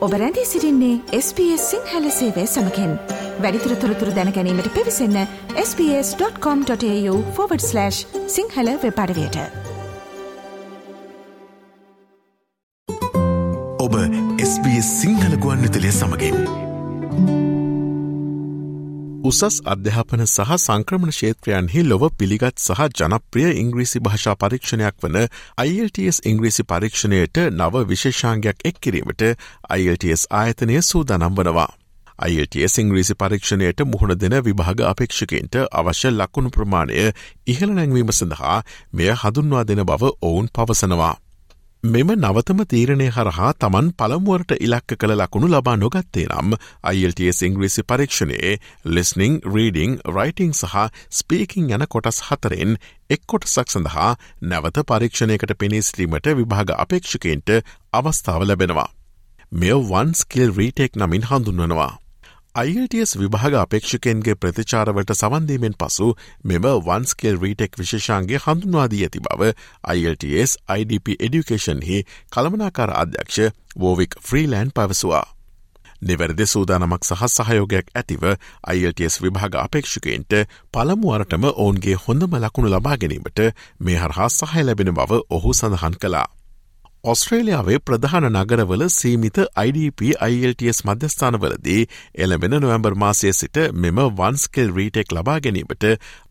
ඔබ 0.00 0.12
රැඳී 0.12 0.46
සිරින්නේ 0.46 1.00
SBS 1.12 1.70
සිංහල 1.70 2.10
සේවය 2.10 2.46
සමකෙන්. 2.46 2.98
වැඩිතුර 3.40 3.76
තොරතුර 3.76 4.08
දැනැනීමට 4.16 4.74
පිවිසන්න 4.74 5.26
ps.com.ta/ 5.56 7.90
සිංහල 8.26 8.68
වෙපඩවයට 8.84 9.36
ඔබ 13.78 13.94
SBS 14.38 14.88
සිංහල 15.02 15.36
ගුවන් 15.36 15.62
විතලය 15.62 15.92
සමගින් 15.92 17.49
උසස් 19.22 19.56
අධ්‍යාපන 19.64 20.22
සහ 20.24 20.52
සංක්‍රමණ 20.56 21.12
ක්ෂේත්‍රයන්හි 21.12 21.82
ලොව 21.84 22.04
පිළිගත් 22.12 22.56
සහ 22.58 22.80
ජනප්‍රිය 22.94 23.50
ඉංග්‍රීසි 23.54 24.00
භාෂා 24.00 24.34
පරීක්ෂණයක් 24.36 24.96
වන 24.98 25.18
ILTS 25.64 26.20
ඉංග්‍රීසි 26.24 26.64
පරීක්ෂණයට 26.64 27.40
නව 27.50 27.82
විශේෂාංගයක් 27.86 28.64
එක් 28.64 28.80
කිරීමට 28.80 29.26
ILTS 29.78 30.24
ආයතනය 30.32 30.80
සූදානම් 30.82 31.36
වනවා. 31.36 31.68
ILTS 32.28 32.78
ඉංග්‍රීසි 32.78 33.14
පරීක්ෂණයට 33.14 33.84
මුහුණ 33.86 34.16
දෙන 34.16 34.36
විභාග 34.42 34.80
අපේක්ෂකෙන්ට 34.86 35.60
අවශ්‍ය 35.72 36.10
ලකුණු 36.10 36.50
ප්‍රමාණය 36.50 37.12
ඉහළ 37.46 37.72
නැංවීම 37.72 38.14
සඳහා 38.14 38.58
මෙය 38.92 39.12
හඳුන්වා 39.14 39.64
දෙන 39.64 39.84
බව 39.84 40.14
ඔවුන් 40.22 40.48
පවසනවා. 40.50 41.14
මෙම 41.82 42.10
නවතම 42.12 42.58
තීරණය 42.68 43.04
හරහා 43.08 43.50
තමන් 43.54 43.86
පළමුුවරට 43.92 44.50
ඉලක්ක 44.56 44.94
කළ 44.94 45.14
ලකුණු 45.16 45.48
ලබා 45.48 45.76
නොගත්තේ 45.76 46.26
නම් 46.26 46.52
ILTS 46.86 47.40
ඉංග්‍රීසි 47.42 47.84
පරීක්ෂණයේ 47.84 48.50
ලිස්නිං 48.86 49.38
රීඩිං 49.46 49.94
රයිටිං 50.06 50.52
සහ 50.52 50.74
ස්පීකින් 51.10 51.70
යන 51.70 51.86
කොටස් 51.88 52.20
හතරෙන් 52.26 52.76
එක් 53.10 53.24
කොටසක් 53.26 53.72
සඳහා 53.72 54.10
නැවත 54.42 54.82
පරීක්ෂණයකට 54.84 55.56
පෙනීස්ලීමට 55.56 56.30
විභාග 56.34 56.74
අපේක්ෂකෙන්ට 56.76 57.56
අවස්ථාව 57.94 58.44
ලැබෙනවා. 58.44 58.88
මෙය 59.52 59.72
වන්ස්කිල් 59.72 60.52
රීටෙක් 60.52 61.00
නමින් 61.00 61.24
හඳුන්වනවා. 61.24 61.92
IELTS 62.54 63.14
විභාග 63.14 63.54
අපේක්ෂකෙන්ගේ 63.54 64.34
ප්‍රතිචාරවට 64.34 65.12
සවන්දීමෙන් 65.12 65.74
පසු 65.74 66.06
මෙම 66.42 66.64
වන්ස්කෙල් 66.82 67.36
රීටෙක් 67.38 67.78
විශේෂන්ගේ 67.78 68.40
හඳුන්වාදී 68.40 69.04
ඇති 69.06 69.20
බව 69.20 69.52
IELTS 69.88 70.56
IDP 70.74 71.14
එඩියුකේෂන්හි 71.18 72.00
කළමනාකාර 72.28 72.90
අධ්‍යක්ෂ 72.94 73.54
වෝවික් 73.76 74.18
ෆ්‍රීලෑන්් 74.20 74.72
පවසවා. 74.72 75.22
නිවැරදි 76.02 76.46
සූදානමක් 76.46 77.04
සහ 77.04 77.22
සහයෝගයක් 77.28 77.94
ඇතිව 77.94 78.26
IELTS 78.66 79.22
විභාග 79.22 79.54
අපේක්ෂකෙන්ට 79.56 80.34
පළමුුවරටම 80.72 81.46
ඔවුන්ගේ 81.46 81.96
හොඳම 82.02 82.34
ලකුණු 82.36 82.74
ලබා 82.74 82.98
ගැනීමට 82.98 83.46
මේ 83.80 83.98
හරහා 83.98 84.28
සහය 84.30 84.62
ලැබෙන 84.62 84.90
බව 84.92 85.22
ඔහු 85.30 85.54
සඳහන් 85.54 86.02
කලා. 86.02 86.26
ඔස්ට්‍රේලියාවේ 87.04 87.78
ප්‍රධාන 87.80 88.26
නගරවල 88.30 88.82
සීමිත 88.90 89.38
IDP 89.58 90.00
ILTS 90.24 90.80
මධ්‍යස්ථානවලදී 90.84 91.86
එළඹෙන 92.16 92.56
නොවම්බර් 92.56 92.94
මාසය 92.94 93.30
සිට 93.32 93.56
මෙම 93.74 94.00
වන්ස්කෙල් 94.18 94.72
රීටෙක් 94.76 95.12
ලබා 95.12 95.38
ගැනීමට 95.40 95.86